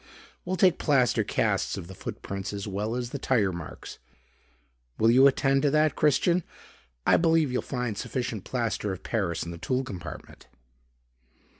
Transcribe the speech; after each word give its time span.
"We'll 0.45 0.55
take 0.57 0.79
plaster 0.79 1.23
casts 1.23 1.77
of 1.77 1.85
the 1.85 1.93
foot 1.93 2.23
prints 2.23 2.53
as 2.53 2.67
well 2.67 2.95
as 2.95 3.11
the 3.11 3.19
tire 3.19 3.51
marks. 3.53 3.99
Will 4.97 5.11
you 5.11 5.27
attend 5.27 5.61
to 5.61 5.69
that 5.69 5.95
Christian? 5.95 6.43
I 7.05 7.17
believe 7.17 7.51
you'll 7.51 7.61
find 7.61 7.95
sufficient 7.95 8.43
plaster 8.43 8.91
of 8.91 9.03
Paris 9.03 9.43
in 9.43 9.51
the 9.51 9.59
tool 9.59 9.83
compartment." 9.83 10.47